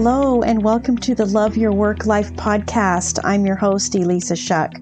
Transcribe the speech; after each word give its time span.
Hello, 0.00 0.42
and 0.42 0.62
welcome 0.62 0.96
to 0.98 1.12
the 1.12 1.26
Love 1.26 1.56
Your 1.56 1.72
Work 1.72 2.06
Life 2.06 2.32
podcast. 2.34 3.18
I'm 3.24 3.44
your 3.44 3.56
host, 3.56 3.96
Elissa 3.96 4.36
Shuck. 4.36 4.72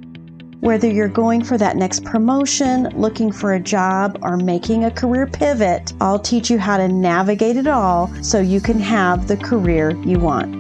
Whether 0.60 0.90
you're 0.90 1.08
going 1.08 1.42
for 1.42 1.56
that 1.56 1.78
next 1.78 2.04
promotion, 2.04 2.90
looking 2.90 3.32
for 3.32 3.54
a 3.54 3.58
job, 3.58 4.18
or 4.20 4.36
making 4.36 4.84
a 4.84 4.90
career 4.90 5.26
pivot, 5.26 5.94
I'll 6.02 6.18
teach 6.18 6.50
you 6.50 6.58
how 6.58 6.76
to 6.76 6.86
navigate 6.86 7.56
it 7.56 7.66
all 7.66 8.12
so 8.22 8.40
you 8.40 8.60
can 8.60 8.78
have 8.78 9.26
the 9.26 9.38
career 9.38 9.92
you 10.04 10.18
want. 10.18 10.52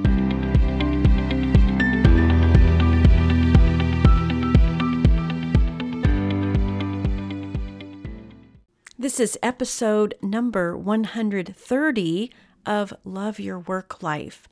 This 8.98 9.20
is 9.20 9.38
episode 9.42 10.14
number 10.22 10.74
130 10.78 12.30
of 12.66 12.92
Love 13.04 13.40
Your 13.40 13.60
Work 13.60 14.02
Life. 14.02 14.48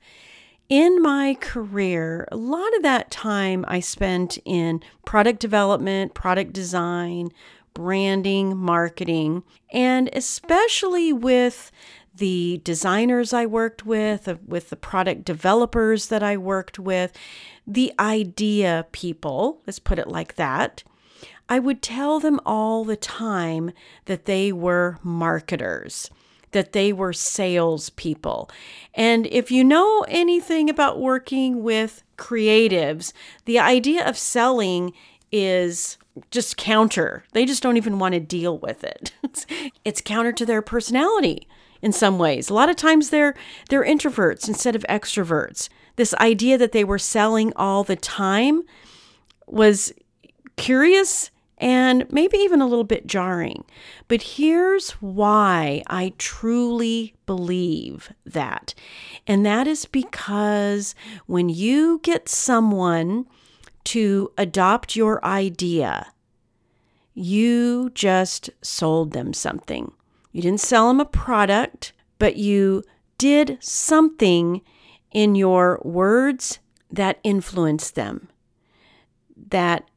In 0.69 1.03
my 1.03 1.37
career, 1.41 2.27
a 2.33 2.37
lot 2.37 2.75
of 2.77 2.83
that 2.83 3.11
time 3.11 3.65
I 3.69 3.81
spent 3.81 4.39
in 4.45 4.81
product 5.05 5.41
development, 5.41 6.15
product 6.15 6.55
design, 6.55 7.31
branding, 7.75 8.57
marketing, 8.57 9.43
and 9.73 10.09
especially 10.15 11.13
with 11.13 11.71
the 12.17 12.61
designers 12.65 13.33
I 13.33 13.45
worked 13.45 13.85
with, 13.85 14.29
with 14.47 14.71
the 14.71 14.77
product 14.77 15.25
developers 15.25 16.07
that 16.07 16.23
I 16.23 16.37
worked 16.37 16.79
with, 16.79 17.13
the 17.67 17.93
idea 17.99 18.87
people, 18.93 19.61
let's 19.67 19.81
put 19.81 19.99
it 19.99 20.09
like 20.09 20.37
that. 20.37 20.85
I 21.49 21.59
would 21.59 21.83
tell 21.83 22.21
them 22.21 22.41
all 22.47 22.85
the 22.85 22.97
time 22.97 23.73
that 24.07 24.25
they 24.25 24.53
were 24.53 24.99
marketers 25.03 26.09
that 26.55 26.73
they 26.73 26.93
were 26.93 27.13
salespeople. 27.13 28.49
And 28.95 29.27
if 29.27 29.51
you 29.51 29.63
know 29.63 30.07
anything 30.09 30.71
about 30.71 31.01
working 31.01 31.63
with 31.63 32.03
creatives, 32.17 33.13
the 33.45 33.59
idea 33.59 34.09
of 34.09 34.17
selling 34.17 34.93
is 35.31 35.99
just 36.31 36.57
counter. 36.57 37.25
They 37.33 37.45
just 37.45 37.63
don't 37.63 37.77
even 37.77 37.99
want 37.99 38.15
to 38.15 38.21
deal 38.21 38.57
with 38.59 38.85
it. 38.85 39.13
it's 39.85 40.01
counter 40.01 40.33
to 40.33 40.47
their 40.47 40.63
personality 40.63 41.49
in 41.83 41.93
some 41.93 42.19
ways. 42.19 42.49
A 42.49 42.55
lot 42.55 42.71
of 42.71 42.77
times 42.77 43.11
they're 43.11 43.35
they're 43.69 43.85
introverts 43.85 44.49
instead 44.49 44.77
of 44.77 44.87
extroverts. 44.89 45.69
This 45.97 46.15
idea 46.15 46.57
that 46.57 46.73
they 46.73 46.85
were 46.85 46.99
selling 46.99 47.53
all 47.57 47.85
the 47.85 47.97
time 47.97 48.63
was 49.47 49.93
curious 50.57 51.31
and 51.59 52.11
maybe 52.11 52.37
even 52.39 52.61
a 52.61 52.67
little 52.67 52.85
bit 52.85 53.07
jarring. 53.07 53.65
But 54.09 54.23
here's 54.23 54.91
why 54.93 55.83
I 55.87 56.13
truly 56.19 57.15
believe 57.27 58.13
that. 58.27 58.75
And 59.27 59.47
that 59.47 59.67
is 59.67 59.87
because 59.87 60.95
when 61.27 61.49
you 61.49 62.01
get 62.03 62.29
someone 62.29 63.27
to 63.85 64.33
adopt 64.37 64.97
your 64.97 65.25
idea, 65.25 66.13
you 67.15 67.91
just 67.95 68.51
sold 68.61 69.13
them 69.13 69.33
something. 69.33 69.93
You 70.33 70.43
didn't 70.43 70.61
sell 70.61 70.89
them 70.89 71.01
a 71.01 71.05
product, 71.05 71.93
but 72.19 72.37
you 72.37 72.83
did 73.19 73.59
something 73.61 74.63
in 75.13 75.37
your 75.37 75.81
words 75.85 76.59
that 76.91 77.21
influenced 77.23 77.95
them, 77.95 78.29
that 79.49 79.89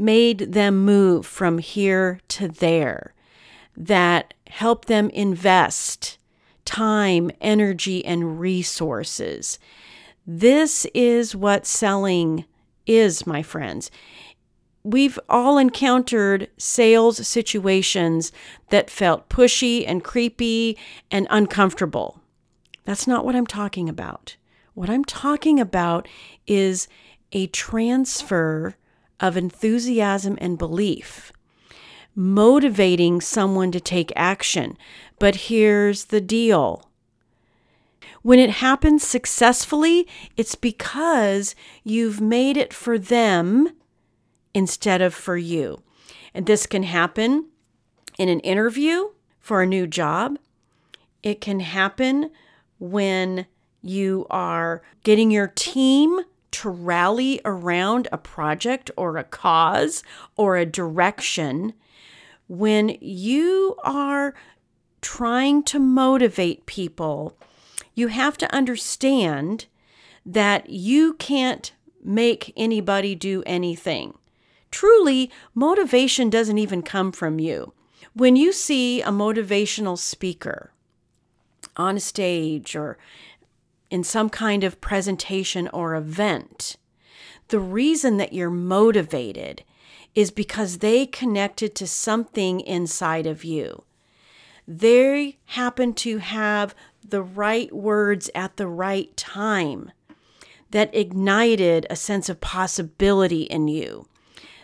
made 0.00 0.52
them 0.52 0.84
move 0.84 1.26
from 1.26 1.58
here 1.58 2.20
to 2.28 2.48
there, 2.48 3.14
that 3.76 4.34
helped 4.48 4.88
them 4.88 5.10
invest 5.10 6.18
time, 6.64 7.30
energy, 7.40 8.04
and 8.04 8.40
resources. 8.40 9.58
This 10.26 10.86
is 10.94 11.36
what 11.36 11.66
selling 11.66 12.44
is, 12.86 13.26
my 13.26 13.42
friends. 13.42 13.90
We've 14.82 15.18
all 15.28 15.58
encountered 15.58 16.48
sales 16.56 17.26
situations 17.26 18.32
that 18.70 18.88
felt 18.90 19.28
pushy 19.28 19.84
and 19.86 20.02
creepy 20.02 20.78
and 21.10 21.26
uncomfortable. 21.28 22.20
That's 22.84 23.06
not 23.06 23.24
what 23.24 23.36
I'm 23.36 23.46
talking 23.46 23.88
about. 23.88 24.36
What 24.74 24.88
I'm 24.88 25.04
talking 25.04 25.60
about 25.60 26.08
is 26.46 26.88
a 27.32 27.46
transfer 27.48 28.76
of 29.20 29.36
enthusiasm 29.36 30.36
and 30.40 30.58
belief, 30.58 31.32
motivating 32.14 33.20
someone 33.20 33.70
to 33.72 33.80
take 33.80 34.12
action. 34.16 34.76
But 35.18 35.36
here's 35.36 36.06
the 36.06 36.20
deal 36.20 36.90
when 38.22 38.38
it 38.38 38.50
happens 38.50 39.02
successfully, 39.02 40.06
it's 40.36 40.54
because 40.54 41.54
you've 41.84 42.20
made 42.20 42.56
it 42.56 42.74
for 42.74 42.98
them 42.98 43.70
instead 44.52 45.00
of 45.00 45.14
for 45.14 45.38
you. 45.38 45.82
And 46.34 46.44
this 46.44 46.66
can 46.66 46.82
happen 46.82 47.48
in 48.18 48.28
an 48.28 48.40
interview 48.40 49.08
for 49.38 49.62
a 49.62 49.66
new 49.66 49.86
job. 49.86 50.38
It 51.22 51.40
can 51.40 51.60
happen 51.60 52.30
when 52.78 53.46
you 53.82 54.26
are 54.30 54.82
getting 55.02 55.30
your 55.30 55.48
team 55.48 56.20
to 56.52 56.68
rally 56.68 57.40
around 57.44 58.08
a 58.10 58.18
project 58.18 58.90
or 58.96 59.16
a 59.16 59.24
cause 59.24 60.02
or 60.36 60.56
a 60.56 60.66
direction, 60.66 61.72
when 62.48 62.96
you 63.00 63.76
are 63.84 64.34
trying 65.00 65.62
to 65.62 65.78
motivate 65.78 66.66
people, 66.66 67.36
you 67.94 68.08
have 68.08 68.36
to 68.38 68.54
understand 68.54 69.66
that 70.26 70.70
you 70.70 71.14
can't 71.14 71.72
make 72.02 72.52
anybody 72.56 73.14
do 73.14 73.42
anything. 73.46 74.14
Truly, 74.70 75.30
motivation 75.54 76.30
doesn't 76.30 76.58
even 76.58 76.82
come 76.82 77.12
from 77.12 77.38
you. 77.38 77.72
When 78.14 78.36
you 78.36 78.52
see 78.52 79.00
a 79.02 79.08
motivational 79.08 79.98
speaker 79.98 80.72
on 81.76 81.96
a 81.96 82.00
stage 82.00 82.74
or 82.74 82.98
in 83.90 84.04
some 84.04 84.30
kind 84.30 84.64
of 84.64 84.80
presentation 84.80 85.68
or 85.68 85.94
event, 85.94 86.76
the 87.48 87.60
reason 87.60 88.16
that 88.16 88.32
you're 88.32 88.50
motivated 88.50 89.64
is 90.14 90.30
because 90.30 90.78
they 90.78 91.06
connected 91.06 91.74
to 91.74 91.86
something 91.86 92.60
inside 92.60 93.26
of 93.26 93.44
you. 93.44 93.84
They 94.66 95.38
happen 95.46 95.94
to 95.94 96.18
have 96.18 96.74
the 97.06 97.22
right 97.22 97.72
words 97.74 98.30
at 98.34 98.56
the 98.56 98.68
right 98.68 99.16
time 99.16 99.90
that 100.70 100.94
ignited 100.94 101.86
a 101.90 101.96
sense 101.96 102.28
of 102.28 102.40
possibility 102.40 103.42
in 103.42 103.66
you. 103.66 104.06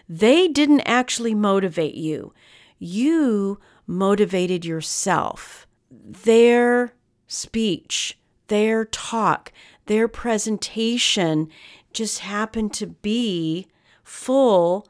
They 0.09 0.47
didn't 0.47 0.83
actually 0.83 1.35
motivate 1.35 1.95
you, 1.95 2.33
you 2.79 3.59
motivated 3.87 4.65
yourself. 4.65 5.67
Their 5.91 6.93
speech, 7.27 8.19
their 8.49 8.85
talk, 8.85 9.53
their 9.87 10.09
presentation 10.09 11.49
just 11.93 12.21
happened 12.21 12.73
to 12.75 12.87
be 12.87 13.67
full 14.05 14.87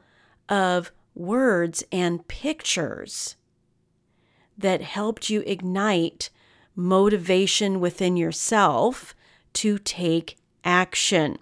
of 0.49 0.91
words 1.15 1.83
and 1.91 2.27
pictures 2.27 3.35
that 4.57 4.81
helped 4.81 5.29
you 5.29 5.43
ignite 5.45 6.29
motivation 6.75 7.79
within 7.79 8.15
yourself 8.15 9.15
to 9.53 9.77
take 9.79 10.37
action. 10.63 11.37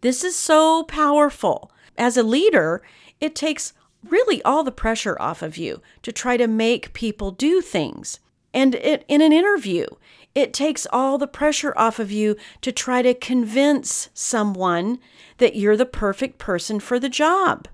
This 0.00 0.24
is 0.24 0.36
so 0.36 0.84
powerful. 0.84 1.70
As 1.96 2.16
a 2.16 2.22
leader, 2.22 2.82
it 3.20 3.34
takes 3.34 3.72
really 4.04 4.42
all 4.42 4.62
the 4.62 4.72
pressure 4.72 5.16
off 5.20 5.42
of 5.42 5.56
you 5.56 5.82
to 6.02 6.12
try 6.12 6.36
to 6.36 6.46
make 6.46 6.92
people 6.92 7.30
do 7.30 7.60
things. 7.60 8.20
And 8.54 8.74
it, 8.76 9.04
in 9.08 9.20
an 9.20 9.32
interview, 9.32 9.86
it 10.38 10.54
takes 10.54 10.86
all 10.92 11.18
the 11.18 11.26
pressure 11.26 11.72
off 11.76 11.98
of 11.98 12.12
you 12.12 12.36
to 12.60 12.70
try 12.70 13.02
to 13.02 13.12
convince 13.12 14.08
someone 14.14 15.00
that 15.38 15.56
you're 15.56 15.76
the 15.76 15.84
perfect 15.84 16.38
person 16.38 16.78
for 16.78 17.00
the 17.00 17.08
job. 17.08 17.66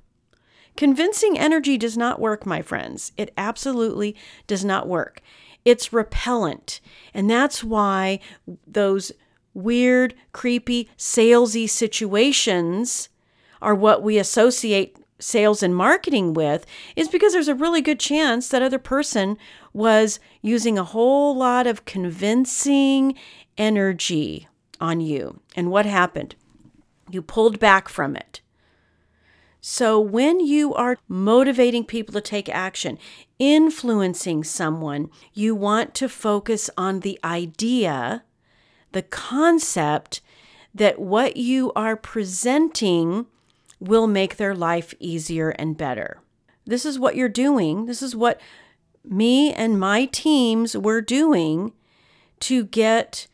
Convincing 0.75 1.38
energy 1.38 1.76
does 1.76 1.99
not 1.99 2.19
work, 2.19 2.46
my 2.46 2.62
friends. 2.62 3.12
It 3.19 3.34
absolutely 3.37 4.16
does 4.46 4.64
not 4.64 4.88
work. 4.88 5.20
It's 5.66 5.93
repellent. 5.93 6.81
And 7.12 7.28
that's 7.28 7.62
why 7.62 8.19
those 8.67 9.12
weird, 9.52 10.14
creepy, 10.32 10.88
salesy 10.96 11.69
situations 11.69 13.10
are 13.60 13.75
what 13.75 14.02
we 14.02 14.17
associate 14.17 14.96
sales 15.19 15.62
and 15.62 15.76
marketing 15.76 16.32
with 16.32 16.64
is 16.96 17.08
because 17.08 17.34
there's 17.34 17.49
a 17.49 17.55
really 17.55 17.82
good 17.82 18.00
chance 18.00 18.49
that 18.49 18.62
other 18.62 18.78
person 18.78 19.37
was 19.74 20.18
using 20.40 20.78
a 20.78 20.84
whole 20.84 21.36
lot 21.36 21.66
of 21.66 21.84
convincing 21.84 23.14
energy 23.58 24.48
on 24.80 25.02
you. 25.02 25.40
And 25.54 25.70
what 25.70 25.84
happened? 25.84 26.34
You 27.10 27.20
pulled 27.20 27.58
back 27.58 27.90
from 27.90 28.16
it. 28.16 28.40
So, 29.60 29.98
when 29.98 30.40
you 30.40 30.74
are 30.74 30.98
motivating 31.08 31.84
people 31.84 32.12
to 32.12 32.20
take 32.20 32.50
action, 32.50 32.98
influencing 33.38 34.44
someone, 34.44 35.08
you 35.32 35.54
want 35.54 35.94
to 35.94 36.08
focus 36.08 36.68
on 36.76 37.00
the 37.00 37.18
idea 37.24 38.24
the 38.94 39.02
concept 39.02 40.20
that 40.74 40.98
what 40.98 41.36
you 41.36 41.72
are 41.74 41.96
presenting 41.96 43.26
will 43.80 44.06
make 44.06 44.36
their 44.36 44.54
life 44.54 44.94
easier 44.98 45.50
and 45.50 45.76
better. 45.76 46.20
This 46.64 46.86
is 46.86 46.98
what 46.98 47.16
you're 47.16 47.28
doing. 47.28 47.86
This 47.86 48.02
is 48.02 48.16
what 48.16 48.40
me 49.04 49.52
and 49.52 49.78
my 49.78 50.06
teams 50.06 50.76
were 50.76 51.00
doing 51.00 51.72
to 52.40 52.64
get 52.64 53.26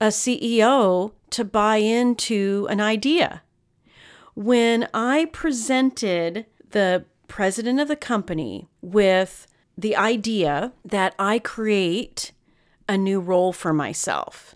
a 0.00 0.06
CEO 0.06 1.12
to 1.30 1.44
buy 1.44 1.76
into 1.76 2.66
an 2.70 2.80
idea. 2.80 3.42
When 4.34 4.88
I 4.92 5.26
presented 5.26 6.46
the 6.70 7.04
president 7.28 7.80
of 7.80 7.88
the 7.88 7.96
company 7.96 8.68
with 8.80 9.46
the 9.76 9.96
idea 9.96 10.72
that 10.84 11.14
I 11.18 11.38
create 11.38 12.32
a 12.88 12.96
new 12.96 13.20
role 13.20 13.52
for 13.52 13.72
myself. 13.72 14.54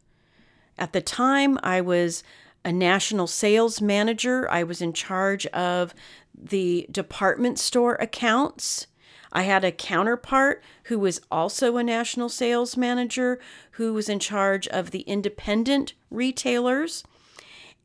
At 0.79 0.93
the 0.93 1.00
time, 1.00 1.59
I 1.62 1.81
was 1.81 2.23
a 2.64 2.73
national 2.73 3.26
sales 3.26 3.81
manager. 3.81 4.49
I 4.50 4.62
was 4.62 4.81
in 4.81 4.93
charge 4.93 5.47
of 5.47 5.94
the 6.35 6.87
department 6.91 7.59
store 7.59 7.94
accounts. 7.94 8.87
I 9.33 9.43
had 9.43 9.65
a 9.65 9.73
counterpart 9.73 10.63
who 10.85 10.99
was 10.99 11.21
also 11.31 11.77
a 11.77 11.85
national 11.85 12.29
sales 12.29 12.77
manager 12.77 13.39
who 13.73 13.93
was 13.93 14.09
in 14.09 14.19
charge 14.19 14.67
of 14.69 14.91
the 14.91 15.01
independent 15.01 15.95
retailers. 16.11 17.05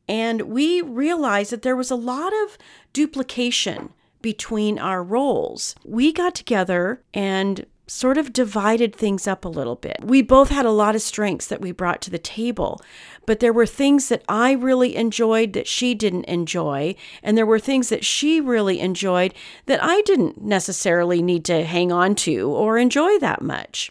And 0.08 0.42
we 0.42 0.80
realized 0.80 1.50
that 1.52 1.62
there 1.62 1.76
was 1.76 1.90
a 1.90 1.96
lot 1.96 2.32
of 2.44 2.58
duplication 2.92 3.90
between 4.20 4.78
our 4.78 5.02
roles. 5.02 5.74
We 5.84 6.12
got 6.12 6.34
together 6.34 7.02
and 7.12 7.66
sort 7.86 8.16
of 8.16 8.32
divided 8.32 8.94
things 8.94 9.26
up 9.26 9.44
a 9.44 9.48
little 9.48 9.76
bit. 9.76 9.98
We 10.02 10.22
both 10.22 10.48
had 10.48 10.64
a 10.64 10.70
lot 10.70 10.94
of 10.94 11.02
strengths 11.02 11.46
that 11.48 11.60
we 11.60 11.72
brought 11.72 12.00
to 12.02 12.10
the 12.10 12.18
table, 12.18 12.80
but 13.26 13.40
there 13.40 13.52
were 13.52 13.66
things 13.66 14.08
that 14.08 14.24
I 14.28 14.52
really 14.52 14.96
enjoyed 14.96 15.52
that 15.52 15.66
she 15.66 15.94
didn't 15.94 16.24
enjoy, 16.24 16.94
and 17.22 17.36
there 17.36 17.46
were 17.46 17.58
things 17.58 17.90
that 17.90 18.04
she 18.04 18.40
really 18.40 18.80
enjoyed 18.80 19.34
that 19.66 19.82
I 19.82 20.00
didn't 20.02 20.42
necessarily 20.42 21.20
need 21.20 21.44
to 21.46 21.64
hang 21.64 21.92
on 21.92 22.14
to 22.16 22.50
or 22.50 22.78
enjoy 22.78 23.18
that 23.18 23.42
much. 23.42 23.90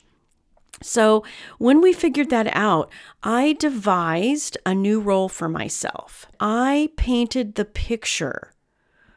So, 0.82 1.24
when 1.60 1.80
we 1.80 1.94
figured 1.94 2.30
that 2.32 2.54
out, 2.54 2.92
I 3.22 3.54
devised 3.54 4.58
a 4.66 4.76
new 4.76 5.00
role 5.00 5.30
for 5.30 5.48
myself. 5.48 6.26
I 6.42 6.90
painted 6.98 7.56
the 7.56 7.64
picture 7.64 8.53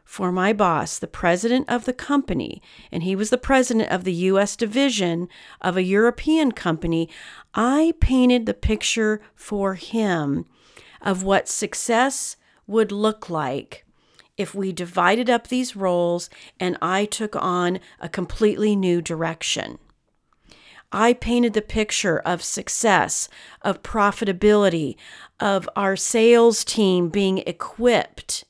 for 0.07 0.31
my 0.31 0.53
boss, 0.53 0.99
the 0.99 1.09
president 1.09 1.69
of 1.69 1.85
the 1.85 1.93
company, 1.93 2.63
and 2.93 3.03
he 3.03 3.17
was 3.17 3.29
the 3.29 3.37
president 3.37 3.91
of 3.91 4.05
the 4.05 4.15
US 4.15 4.55
division 4.55 5.29
of 5.61 5.77
a 5.77 5.83
European 5.83 6.53
company, 6.53 7.11
I 7.55 7.93
painted 8.01 8.47
the 8.47 8.55
picture 8.55 9.21
for 9.35 9.75
him 9.75 10.47
of 11.03 11.25
what 11.25 11.49
success 11.49 12.37
would 12.69 12.93
look 12.93 13.29
like 13.29 13.85
if 14.37 14.55
we 14.55 14.73
divided 14.73 15.29
up 15.29 15.49
these 15.49 15.75
roles 15.75 16.31
and 16.61 16.79
I 16.81 17.05
took 17.05 17.35
on 17.35 17.81
a 17.99 18.09
completely 18.09 18.77
new 18.77 19.03
direction. 19.03 19.79
I 20.93 21.15
painted 21.15 21.53
the 21.53 21.63
picture 21.63 22.21
of 22.21 22.45
success, 22.45 23.29
of 23.63 23.83
profitability, 23.83 24.95
of 25.41 25.69
our 25.75 25.97
sales 25.97 26.65
team 26.65 27.09
being 27.09 27.39
equipped 27.39 28.45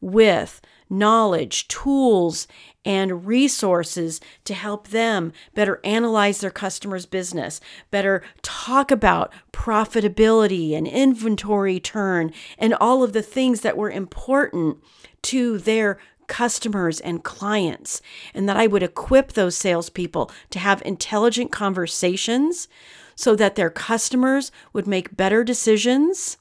with 0.00 0.60
knowledge, 0.88 1.68
tools, 1.68 2.46
and 2.84 3.26
resources 3.26 4.20
to 4.44 4.54
help 4.54 4.88
them 4.88 5.32
better 5.54 5.80
analyze 5.82 6.40
their 6.40 6.50
customers' 6.50 7.06
business, 7.06 7.60
better 7.90 8.22
talk 8.42 8.90
about 8.90 9.32
profitability 9.52 10.72
and 10.76 10.86
inventory 10.86 11.80
turn, 11.80 12.32
and 12.58 12.74
all 12.74 13.02
of 13.02 13.12
the 13.12 13.22
things 13.22 13.62
that 13.62 13.76
were 13.76 13.90
important 13.90 14.78
to 15.22 15.58
their 15.58 15.98
customers 16.28 17.00
and 17.00 17.24
clients, 17.24 18.00
and 18.34 18.48
that 18.48 18.56
I 18.56 18.66
would 18.66 18.82
equip 18.82 19.32
those 19.32 19.56
salespeople 19.56 20.30
to 20.50 20.58
have 20.58 20.82
intelligent 20.84 21.52
conversations 21.52 22.68
so 23.14 23.34
that 23.36 23.54
their 23.54 23.70
customers 23.70 24.52
would 24.72 24.86
make 24.86 25.16
better 25.16 25.42
decisions, 25.42 26.36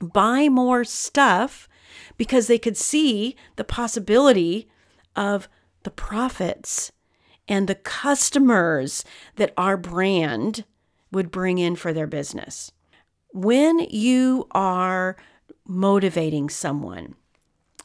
buy 0.00 0.48
more 0.48 0.84
stuff, 0.84 1.68
because 2.20 2.48
they 2.48 2.58
could 2.58 2.76
see 2.76 3.34
the 3.56 3.64
possibility 3.64 4.68
of 5.16 5.48
the 5.84 5.90
profits 5.90 6.92
and 7.48 7.66
the 7.66 7.74
customers 7.74 9.06
that 9.36 9.54
our 9.56 9.78
brand 9.78 10.64
would 11.10 11.30
bring 11.30 11.56
in 11.56 11.74
for 11.74 11.94
their 11.94 12.06
business. 12.06 12.72
When 13.32 13.78
you 13.88 14.46
are 14.50 15.16
motivating 15.66 16.50
someone, 16.50 17.14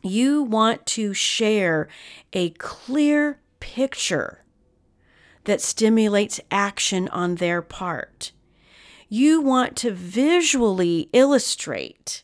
you 0.02 0.44
want 0.44 0.86
to 0.88 1.14
share 1.14 1.88
a 2.34 2.50
clear 2.50 3.40
picture 3.62 4.44
that 5.46 5.62
stimulates 5.62 6.42
action 6.52 7.08
on 7.08 7.36
their 7.36 7.62
part. 7.62 8.34
You 9.08 9.40
want 9.40 9.78
to 9.78 9.92
visually 9.92 11.10
illustrate 11.14 12.24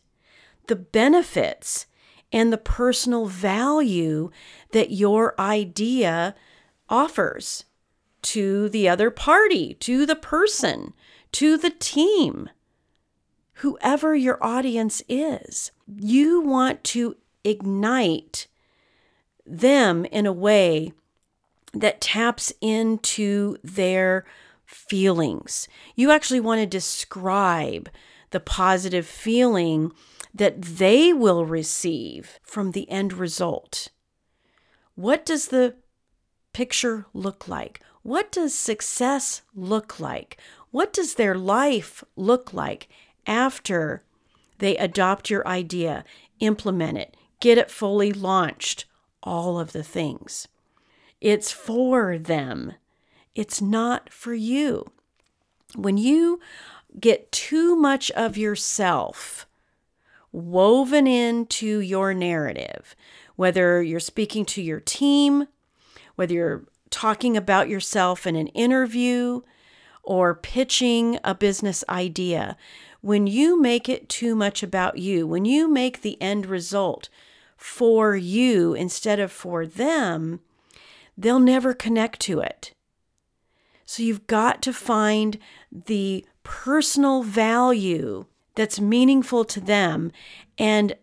the 0.67 0.75
benefits 0.75 1.85
and 2.31 2.51
the 2.51 2.57
personal 2.57 3.25
value 3.25 4.29
that 4.71 4.91
your 4.91 5.39
idea 5.39 6.35
offers 6.89 7.65
to 8.21 8.69
the 8.69 8.87
other 8.87 9.09
party, 9.09 9.73
to 9.75 10.05
the 10.05 10.15
person, 10.15 10.93
to 11.31 11.57
the 11.57 11.69
team, 11.71 12.49
whoever 13.55 14.15
your 14.15 14.43
audience 14.43 15.01
is. 15.09 15.71
You 15.87 16.41
want 16.41 16.83
to 16.85 17.17
ignite 17.43 18.47
them 19.45 20.05
in 20.05 20.25
a 20.25 20.33
way 20.33 20.93
that 21.73 22.01
taps 22.01 22.53
into 22.61 23.57
their 23.63 24.25
feelings. 24.65 25.67
You 25.95 26.11
actually 26.11 26.39
want 26.39 26.59
to 26.59 26.65
describe 26.65 27.89
the 28.31 28.39
positive 28.39 29.05
feeling 29.05 29.91
that 30.33 30.61
they 30.61 31.11
will 31.13 31.45
receive 31.45 32.39
from 32.43 32.71
the 32.71 32.89
end 32.89 33.13
result. 33.13 33.89
What 34.95 35.25
does 35.25 35.47
the 35.47 35.75
picture 36.53 37.05
look 37.13 37.47
like? 37.47 37.81
What 38.03 38.31
does 38.31 38.55
success 38.55 39.41
look 39.53 39.99
like? 39.99 40.37
What 40.71 40.93
does 40.93 41.15
their 41.15 41.35
life 41.35 42.03
look 42.15 42.53
like 42.53 42.87
after 43.27 44.03
they 44.59 44.77
adopt 44.77 45.29
your 45.29 45.47
idea, 45.47 46.03
implement 46.39 46.97
it, 46.97 47.17
get 47.39 47.57
it 47.57 47.71
fully 47.71 48.11
launched? 48.11 48.85
All 49.23 49.59
of 49.59 49.71
the 49.71 49.83
things. 49.83 50.47
It's 51.19 51.51
for 51.51 52.17
them, 52.17 52.73
it's 53.35 53.61
not 53.61 54.11
for 54.11 54.33
you. 54.33 54.87
When 55.75 55.97
you 55.97 56.39
get 56.99 57.31
too 57.31 57.75
much 57.75 58.09
of 58.11 58.35
yourself 58.35 59.45
woven 60.31 61.07
into 61.07 61.79
your 61.79 62.13
narrative, 62.13 62.95
whether 63.35 63.81
you're 63.81 63.99
speaking 63.99 64.45
to 64.45 64.61
your 64.61 64.79
team, 64.79 65.47
whether 66.15 66.33
you're 66.33 66.65
talking 66.89 67.35
about 67.35 67.69
yourself 67.69 68.27
in 68.27 68.35
an 68.35 68.47
interview, 68.47 69.41
or 70.03 70.33
pitching 70.33 71.19
a 71.23 71.35
business 71.35 71.83
idea. 71.87 72.57
When 73.01 73.27
you 73.27 73.59
make 73.59 73.87
it 73.87 74.09
too 74.09 74.35
much 74.35 74.63
about 74.63 74.97
you, 74.97 75.25
when 75.27 75.45
you 75.45 75.67
make 75.67 76.01
the 76.01 76.21
end 76.21 76.45
result 76.45 77.09
for 77.55 78.15
you 78.15 78.73
instead 78.73 79.19
of 79.19 79.31
for 79.31 79.65
them, 79.65 80.39
they'll 81.17 81.39
never 81.39 81.73
connect 81.73 82.19
to 82.21 82.39
it. 82.39 82.73
So 83.85 84.03
you've 84.03 84.27
got 84.27 84.61
to 84.63 84.73
find 84.73 85.37
the 85.71 86.25
personal 86.43 87.23
value 87.23 88.25
that's 88.55 88.79
meaningful 88.79 89.45
to 89.45 89.59
them 89.59 90.11
and 90.57 90.95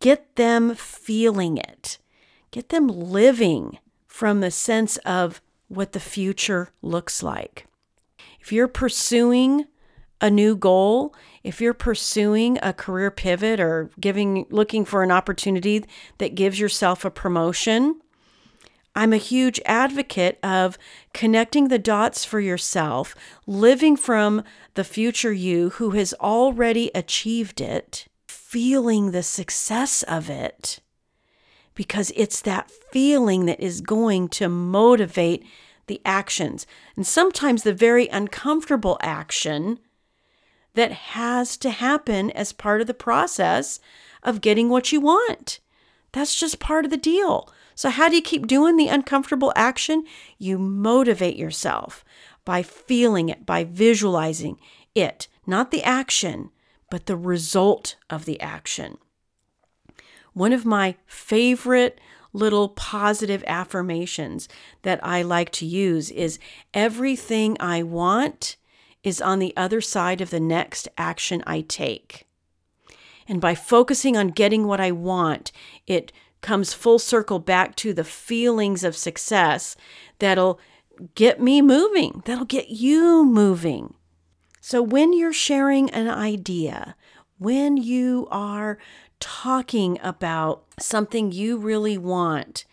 get 0.00 0.36
them 0.36 0.74
feeling 0.74 1.58
it. 1.58 1.98
Get 2.50 2.70
them 2.70 2.88
living 2.88 3.78
from 4.06 4.40
the 4.40 4.50
sense 4.50 4.96
of 4.98 5.40
what 5.68 5.92
the 5.92 6.00
future 6.00 6.70
looks 6.82 7.22
like. 7.22 7.66
If 8.40 8.52
you're 8.52 8.68
pursuing 8.68 9.66
a 10.20 10.30
new 10.30 10.56
goal, 10.56 11.14
if 11.42 11.60
you're 11.60 11.74
pursuing 11.74 12.58
a 12.62 12.72
career 12.72 13.10
pivot 13.10 13.60
or 13.60 13.90
giving 13.98 14.46
looking 14.50 14.84
for 14.84 15.02
an 15.02 15.10
opportunity 15.10 15.84
that 16.18 16.34
gives 16.34 16.58
yourself 16.58 17.04
a 17.04 17.10
promotion, 17.10 18.00
I'm 18.94 19.12
a 19.12 19.18
huge 19.18 19.60
advocate 19.64 20.38
of 20.42 20.76
connecting 21.14 21.68
the 21.68 21.78
dots 21.78 22.24
for 22.24 22.40
yourself, 22.40 23.14
living 23.46 23.96
from 23.96 24.42
the 24.74 24.84
future 24.84 25.32
you 25.32 25.70
who 25.70 25.90
has 25.90 26.12
already 26.14 26.90
achieved 26.94 27.60
it, 27.60 28.08
feeling 28.26 29.10
the 29.10 29.22
success 29.22 30.02
of 30.02 30.28
it, 30.28 30.80
because 31.74 32.12
it's 32.16 32.42
that 32.42 32.70
feeling 32.90 33.46
that 33.46 33.60
is 33.60 33.80
going 33.80 34.28
to 34.28 34.48
motivate 34.48 35.44
the 35.86 36.00
actions. 36.04 36.66
And 36.96 37.06
sometimes 37.06 37.62
the 37.62 37.72
very 37.72 38.08
uncomfortable 38.08 38.98
action 39.00 39.78
that 40.74 40.92
has 40.92 41.56
to 41.58 41.70
happen 41.70 42.30
as 42.32 42.52
part 42.52 42.80
of 42.80 42.86
the 42.86 42.94
process 42.94 43.80
of 44.22 44.40
getting 44.40 44.68
what 44.68 44.92
you 44.92 45.00
want. 45.00 45.60
That's 46.12 46.38
just 46.38 46.58
part 46.58 46.84
of 46.84 46.90
the 46.90 46.96
deal. 46.96 47.48
So, 47.74 47.90
how 47.90 48.08
do 48.08 48.16
you 48.16 48.22
keep 48.22 48.46
doing 48.46 48.76
the 48.76 48.88
uncomfortable 48.88 49.52
action? 49.56 50.04
You 50.38 50.58
motivate 50.58 51.36
yourself 51.36 52.04
by 52.44 52.62
feeling 52.62 53.28
it, 53.28 53.46
by 53.46 53.64
visualizing 53.64 54.58
it, 54.94 55.28
not 55.46 55.70
the 55.70 55.82
action, 55.82 56.50
but 56.90 57.06
the 57.06 57.16
result 57.16 57.96
of 58.08 58.24
the 58.24 58.40
action. 58.40 58.98
One 60.32 60.52
of 60.52 60.64
my 60.64 60.96
favorite 61.06 62.00
little 62.32 62.68
positive 62.68 63.42
affirmations 63.46 64.48
that 64.82 65.00
I 65.02 65.22
like 65.22 65.50
to 65.52 65.66
use 65.66 66.10
is 66.10 66.38
everything 66.72 67.56
I 67.58 67.82
want 67.82 68.56
is 69.02 69.20
on 69.20 69.38
the 69.38 69.56
other 69.56 69.80
side 69.80 70.20
of 70.20 70.30
the 70.30 70.40
next 70.40 70.88
action 70.98 71.42
I 71.46 71.62
take. 71.62 72.26
And 73.26 73.40
by 73.40 73.54
focusing 73.54 74.16
on 74.16 74.28
getting 74.28 74.66
what 74.66 74.80
I 74.80 74.90
want, 74.90 75.52
it 75.86 76.12
comes 76.40 76.72
full 76.72 76.98
circle 76.98 77.38
back 77.38 77.76
to 77.76 77.92
the 77.92 78.04
feelings 78.04 78.84
of 78.84 78.96
success 78.96 79.76
that'll 80.18 80.60
get 81.14 81.40
me 81.40 81.62
moving, 81.62 82.22
that'll 82.24 82.44
get 82.44 82.68
you 82.68 83.24
moving. 83.24 83.94
So, 84.60 84.82
when 84.82 85.12
you're 85.12 85.32
sharing 85.32 85.90
an 85.90 86.08
idea, 86.08 86.94
when 87.38 87.76
you 87.76 88.28
are 88.30 88.78
talking 89.18 89.98
about 90.02 90.64
something 90.78 91.32
you 91.32 91.56
really 91.56 91.96
want, 91.96 92.64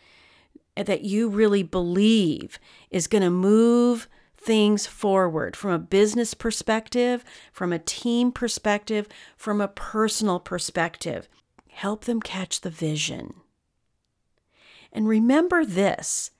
that 0.75 1.01
you 1.01 1.29
really 1.29 1.63
believe 1.63 2.59
is 2.91 3.07
going 3.07 3.24
to 3.24 3.29
move 3.29 4.07
things 4.38 4.86
forward 4.86 5.55
from 5.55 5.71
a 5.71 5.79
business 5.79 6.33
perspective, 6.33 7.24
from 7.51 7.74
a 7.74 7.79
team 7.79 8.31
perspective, 8.31 9.07
from 9.36 9.59
a 9.59 9.67
personal 9.67 10.39
perspective, 10.39 11.27
help 11.69 12.05
them 12.05 12.21
catch 12.21 12.62
the 12.62 12.69
vision. 12.69 13.33
And 14.91 15.08
remember 15.08 15.65
this 15.65 16.32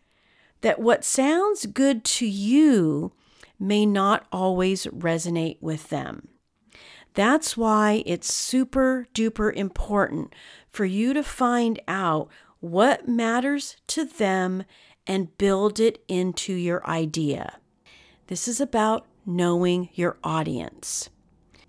that 0.62 0.80
what 0.80 1.04
sounds 1.04 1.68
good 1.68 2.04
to 2.04 2.26
you 2.26 3.14
may 3.60 3.86
not 3.86 4.26
always 4.32 4.86
resonate 4.88 5.58
with 5.62 5.90
them. 5.90 6.30
That's 7.14 7.58
why 7.58 8.04
it's 8.06 8.32
super 8.32 9.08
duper 9.14 9.54
important 9.54 10.34
for 10.70 10.86
you 10.86 11.14
to 11.14 11.24
find 11.24 11.80
out 11.88 12.30
what 12.60 13.08
matters 13.08 13.78
to 13.88 14.06
them 14.06 14.64
and 15.08 15.36
build 15.38 15.80
it 15.80 16.04
into 16.08 16.54
your 16.54 16.86
idea. 16.88 17.58
This 18.28 18.48
is 18.48 18.60
about 18.62 19.08
knowing 19.26 19.90
your 19.94 20.18
audience. 20.24 21.10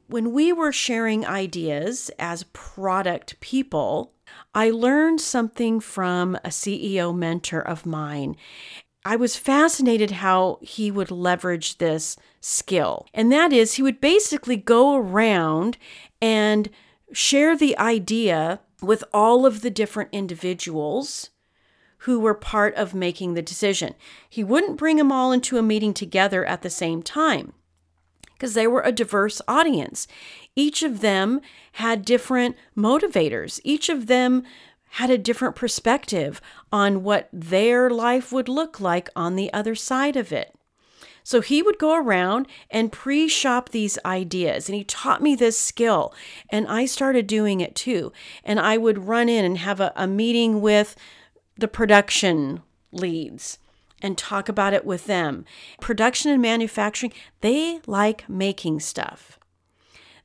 When 0.07 0.33
we 0.33 0.53
were 0.53 0.73
sharing 0.73 1.27
ideas 1.27 2.11
as 2.19 2.45
product 2.53 3.39
people, 3.41 4.13
I 4.55 4.71
learned 4.71 5.21
something 5.21 5.81
from 5.81 6.37
a 6.37 6.49
CEO 6.49 7.15
mentor 7.17 7.61
of 7.61 7.87
mine. 7.87 8.37
I 9.05 9.17
was 9.17 9.37
fascinated 9.37 10.11
how 10.11 10.59
he 10.61 10.91
would 10.91 11.11
leverage 11.11 11.79
this 11.79 12.17
skill. 12.41 13.07
And 13.15 13.31
that 13.33 13.53
is, 13.53 13.75
he 13.75 13.83
would 13.83 14.01
basically 14.01 14.57
go 14.57 14.97
around 14.97 15.79
and 16.21 16.69
share 17.13 17.57
the 17.57 17.77
idea 17.79 18.61
with 18.83 19.05
all 19.13 19.47
of 19.47 19.63
the 19.63 19.71
different 19.71 20.11
individuals 20.13 21.31
who 22.03 22.21
were 22.21 22.35
part 22.35 22.75
of 22.75 22.95
making 22.95 23.35
the 23.35 23.43
decision. 23.43 23.95
He 24.29 24.45
wouldn't 24.45 24.77
bring 24.77 24.97
them 24.97 25.11
all 25.11 25.33
into 25.33 25.59
a 25.59 25.63
meeting 25.63 25.95
together 25.95 26.45
at 26.45 26.63
the 26.63 26.71
same 26.71 27.03
time 27.03 27.55
because 28.39 28.55
they 28.55 28.67
were 28.67 28.83
a 28.83 28.93
diverse 28.93 29.43
audience. 29.49 30.07
Each 30.55 30.83
of 30.85 31.01
them 31.01 31.41
had 31.73 32.05
different 32.05 32.57
motivators, 32.77 33.61
each 33.65 33.89
of 33.89 34.07
them 34.07 34.45
had 34.93 35.11
a 35.11 35.19
different 35.19 35.55
perspective 35.55 36.41
on 36.73 37.03
what 37.03 37.29
their 37.33 37.91
life 37.91 38.33
would 38.33 38.49
look 38.49 38.81
like 38.81 39.11
on 39.15 39.37
the 39.37 39.53
other 39.53 39.75
side 39.75 40.17
of 40.17 40.33
it. 40.33 40.55
So 41.23 41.43
he 41.43 41.61
would 41.61 41.79
go 41.79 41.95
around 41.95 42.49
and 42.71 42.91
pre 42.91 43.29
shop 43.29 43.69
these 43.69 43.99
ideas. 44.03 44.67
And 44.67 44.77
he 44.77 44.83
taught 44.85 45.21
me 45.21 45.35
this 45.35 45.61
skill. 45.61 46.15
And 46.49 46.67
I 46.67 46.87
started 46.87 47.27
doing 47.27 47.61
it 47.61 47.75
too. 47.75 48.15
And 48.43 48.59
I 48.59 48.79
would 48.79 49.07
run 49.07 49.29
in 49.29 49.45
and 49.45 49.59
have 49.59 49.79
a, 49.79 49.93
a 49.95 50.07
meeting 50.07 50.63
with 50.63 50.97
the 51.59 51.69
production 51.69 52.63
leads 52.93 53.59
and 54.03 54.17
talk 54.17 54.49
about 54.49 54.75
it 54.75 54.85
with 54.85 55.07
them. 55.07 55.45
Production 55.81 56.31
and 56.31 56.43
manufacturing, 56.43 57.13
they 57.41 57.81
like 57.87 58.29
making 58.29 58.81
stuff. 58.81 59.39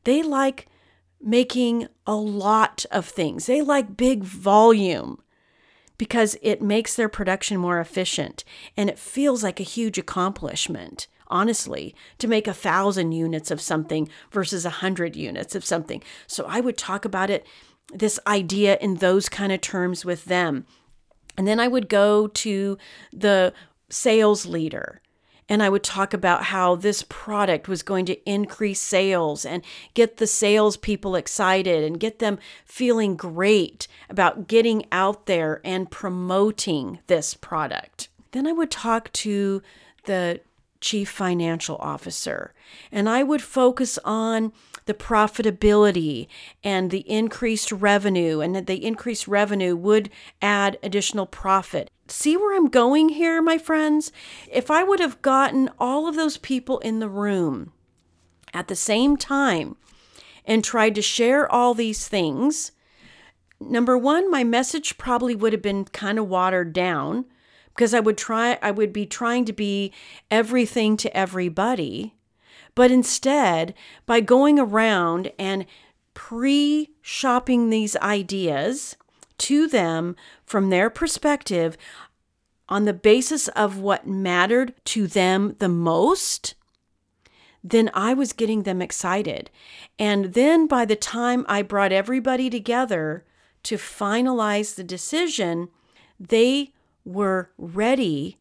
They 0.04 0.22
like 0.22 0.68
making 1.22 1.88
a 2.06 2.16
lot 2.16 2.86
of 2.92 3.06
things. 3.06 3.46
They 3.46 3.62
like 3.62 3.98
big 3.98 4.24
volume 4.24 5.24
because 5.98 6.38
it 6.42 6.62
makes 6.62 6.96
their 6.96 7.10
production 7.10 7.58
more 7.58 7.80
efficient 7.80 8.44
and 8.76 8.90
it 8.90 9.00
feels 9.00 9.44
like 9.44 9.60
a 9.60 9.64
huge 9.64 9.98
accomplishment 9.98 11.08
honestly 11.28 11.96
to 12.18 12.28
make 12.28 12.48
a 12.48 12.54
thousand 12.54 13.12
units 13.12 13.50
of 13.50 13.62
something 13.62 14.10
versus 14.32 14.66
a 14.66 14.70
hundred 14.82 15.16
units 15.16 15.56
of 15.56 15.64
something 15.64 16.04
so 16.28 16.46
i 16.48 16.60
would 16.60 16.78
talk 16.78 17.06
about 17.06 17.30
it 17.30 17.46
this 17.94 18.20
idea 18.28 18.78
in 18.82 18.96
those 18.96 19.30
kind 19.30 19.52
of 19.52 19.62
terms 19.62 20.04
with 20.04 20.26
them 20.26 20.66
and 21.38 21.48
then 21.48 21.60
i 21.60 21.68
would 21.68 21.90
go 21.90 22.28
to 22.28 22.78
the 23.12 23.54
sales 23.90 24.46
leader 24.46 25.02
and 25.50 25.62
I 25.62 25.70
would 25.70 25.84
talk 25.84 26.14
about 26.14 26.46
how 26.46 26.76
this 26.76 27.04
product 27.08 27.68
was 27.68 27.84
going 27.84 28.06
to 28.06 28.30
increase 28.30 28.80
sales 28.80 29.46
and 29.46 29.64
get 29.94 30.18
the 30.18 30.28
salespeople 30.28 31.16
excited 31.16 31.84
and 31.84 32.00
get 32.00 32.20
them 32.20 32.40
feeling 32.66 33.16
great 33.16 33.88
about 34.10 34.48
getting 34.48 34.86
out 34.92 35.26
there 35.26 35.62
and 35.64 35.92
promoting 35.92 37.00
this 37.08 37.34
product. 37.34 38.10
Then 38.32 38.48
I 38.48 38.52
would 38.52 38.72
talk 38.72 39.12
to 39.14 39.62
the 40.06 40.40
chief 40.84 41.10
financial 41.10 41.78
officer 41.78 42.54
and 42.92 43.10
I 43.10 43.24
would 43.24 43.42
focus 43.42 43.98
on 44.04 44.52
the 44.86 44.94
profitability 44.94 46.28
and 46.64 46.92
the 46.92 47.10
increased 47.10 47.72
revenue, 47.72 48.42
and 48.42 48.56
that 48.56 48.68
the 48.68 48.86
increased 48.86 49.28
revenue 49.28 49.76
would 49.76 50.10
add 50.42 50.78
additional 50.84 51.26
profit. 51.26 51.90
See 52.08 52.36
where 52.36 52.56
I'm 52.56 52.68
going 52.68 53.10
here, 53.10 53.42
my 53.42 53.58
friends? 53.58 54.12
If 54.52 54.70
I 54.70 54.84
would 54.84 55.00
have 55.00 55.22
gotten 55.22 55.70
all 55.80 56.08
of 56.08 56.16
those 56.16 56.38
people 56.38 56.80
in 56.80 57.00
the 57.00 57.10
room 57.10 57.72
at 58.54 58.68
the 58.68 58.76
same 58.76 59.16
time 59.16 59.78
and 60.46 60.64
tried 60.64 60.96
to 60.96 61.02
share 61.02 61.50
all 61.50 61.74
these 61.74 62.08
things, 62.08 62.74
number 63.60 63.98
one, 63.98 64.30
my 64.30 64.44
message 64.44 64.98
probably 64.98 65.34
would 65.34 65.54
have 65.54 65.62
been 65.62 65.86
kind 65.86 66.20
of 66.20 66.28
watered 66.28 66.74
down 66.74 67.26
because 67.74 67.94
I 67.94 68.00
would 68.00 68.18
try 68.18 68.58
I 68.62 68.72
would 68.72 68.94
be 68.94 69.06
trying 69.06 69.46
to 69.46 69.54
be 69.54 69.92
everything 70.30 70.98
to 70.98 71.16
everybody. 71.16 72.16
But 72.76 72.92
instead, 72.92 73.74
by 74.06 74.20
going 74.20 74.60
around 74.60 75.32
and 75.38 75.66
pre 76.14 76.92
shopping 77.02 77.70
these 77.70 77.96
ideas 77.98 78.96
to 79.40 79.68
them 79.68 80.16
from 80.46 80.70
their 80.70 80.90
perspective 80.90 81.78
on 82.70 82.86
the 82.86 82.94
basis 82.94 83.48
of 83.50 83.80
what 83.80 84.08
mattered 84.08 84.74
to 84.86 85.06
them 85.06 85.56
the 85.60 85.70
most, 85.70 86.56
then 87.64 87.90
I 87.94 88.14
was 88.14 88.34
getting 88.34 88.64
them 88.64 88.82
excited. 88.82 89.50
And 90.00 90.34
then 90.34 90.68
by 90.68 90.86
the 90.86 90.96
time 90.96 91.46
I 91.48 91.62
brought 91.62 91.92
everybody 91.92 92.50
together 92.50 93.26
to 93.64 93.78
finalize 93.78 94.76
the 94.76 94.84
decision, 94.84 95.70
they 96.20 96.74
were 97.06 97.50
ready 97.58 98.38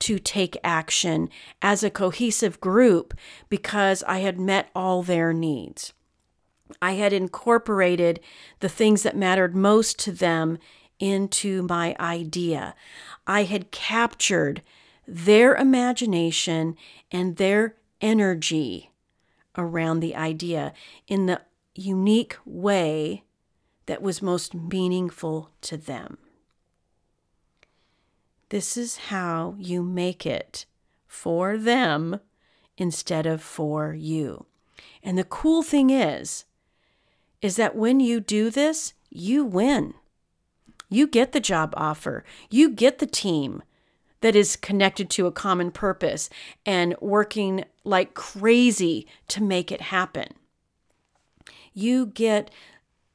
to 0.00 0.18
take 0.18 0.56
action 0.64 1.28
as 1.60 1.84
a 1.84 1.90
cohesive 1.90 2.60
group 2.60 3.14
because 3.48 4.02
I 4.04 4.18
had 4.18 4.40
met 4.40 4.68
all 4.74 5.02
their 5.02 5.32
needs. 5.32 5.92
I 6.80 6.92
had 6.92 7.12
incorporated 7.12 8.20
the 8.60 8.68
things 8.68 9.02
that 9.02 9.16
mattered 9.16 9.54
most 9.54 9.98
to 10.00 10.12
them 10.12 10.58
into 10.98 11.62
my 11.62 11.94
idea. 12.00 12.74
I 13.26 13.44
had 13.44 13.70
captured 13.70 14.62
their 15.06 15.54
imagination 15.54 16.76
and 17.10 17.36
their 17.36 17.76
energy 18.00 18.90
around 19.56 20.00
the 20.00 20.16
idea 20.16 20.72
in 21.06 21.26
the 21.26 21.42
unique 21.74 22.36
way 22.44 23.24
that 23.86 24.02
was 24.02 24.22
most 24.22 24.54
meaningful 24.54 25.50
to 25.60 25.76
them. 25.76 26.18
This 28.52 28.76
is 28.76 29.08
how 29.08 29.54
you 29.58 29.82
make 29.82 30.26
it 30.26 30.66
for 31.06 31.56
them 31.56 32.20
instead 32.76 33.24
of 33.24 33.40
for 33.42 33.94
you. 33.94 34.44
And 35.02 35.16
the 35.16 35.24
cool 35.24 35.62
thing 35.62 35.88
is, 35.88 36.44
is 37.40 37.56
that 37.56 37.74
when 37.74 37.98
you 37.98 38.20
do 38.20 38.50
this, 38.50 38.92
you 39.08 39.42
win. 39.42 39.94
You 40.90 41.06
get 41.06 41.32
the 41.32 41.40
job 41.40 41.72
offer, 41.78 42.24
you 42.50 42.68
get 42.68 42.98
the 42.98 43.06
team 43.06 43.62
that 44.20 44.36
is 44.36 44.56
connected 44.56 45.08
to 45.10 45.26
a 45.26 45.32
common 45.32 45.70
purpose 45.70 46.28
and 46.66 46.94
working 47.00 47.64
like 47.84 48.12
crazy 48.12 49.06
to 49.28 49.42
make 49.42 49.72
it 49.72 49.80
happen. 49.80 50.28
you 51.72 52.04
get 52.04 52.50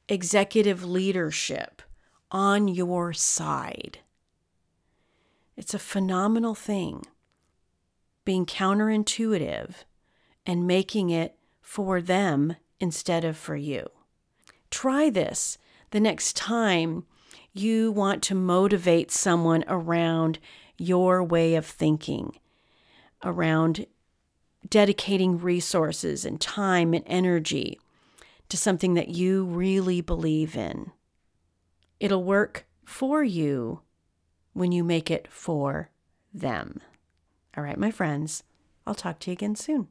executive 0.08 0.84
leadership 0.84 1.80
on 2.32 2.66
your 2.66 3.12
side. 3.12 4.00
It's 5.58 5.74
a 5.74 5.78
phenomenal 5.80 6.54
thing. 6.54 7.02
Being 8.24 8.46
counterintuitive 8.46 9.74
and 10.46 10.68
making 10.68 11.10
it 11.10 11.34
for 11.60 12.00
them 12.00 12.54
instead 12.78 13.24
of 13.24 13.36
for 13.36 13.56
you. 13.56 13.88
Try 14.70 15.10
this 15.10 15.58
the 15.90 15.98
next 15.98 16.36
time 16.36 17.06
you 17.52 17.90
want 17.90 18.22
to 18.22 18.36
motivate 18.36 19.10
someone 19.10 19.64
around 19.66 20.38
your 20.76 21.24
way 21.24 21.56
of 21.56 21.66
thinking, 21.66 22.38
around 23.24 23.84
dedicating 24.70 25.40
resources 25.40 26.24
and 26.24 26.40
time 26.40 26.94
and 26.94 27.02
energy 27.04 27.80
to 28.48 28.56
something 28.56 28.94
that 28.94 29.08
you 29.08 29.44
really 29.44 30.02
believe 30.02 30.54
in. 30.54 30.92
It'll 31.98 32.22
work 32.22 32.64
for 32.84 33.24
you 33.24 33.80
when 34.58 34.72
you 34.72 34.82
make 34.82 35.10
it 35.10 35.28
for 35.30 35.90
them. 36.34 36.80
All 37.56 37.64
right, 37.64 37.78
my 37.78 37.90
friends, 37.90 38.42
I'll 38.86 38.94
talk 38.94 39.18
to 39.20 39.30
you 39.30 39.32
again 39.32 39.56
soon. 39.56 39.88